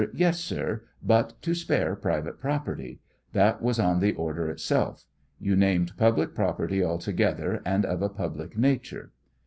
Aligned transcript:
Yes, 0.15 0.39
sir; 0.39 0.81
but 1.03 1.39
to 1.43 1.53
spare 1.53 1.95
private 1.95 2.39
property; 2.39 2.99
that 3.33 3.61
was 3.61 3.77
on 3.77 3.99
the 3.99 4.13
order 4.13 4.49
itself; 4.49 5.05
you 5.39 5.55
named 5.55 5.95
public 5.95 6.33
property 6.33 6.81
alto 6.81 7.11
gether, 7.11 7.61
and 7.67 7.85
of 7.85 8.01
a 8.01 8.09
public 8.09 8.57
nature. 8.57 9.11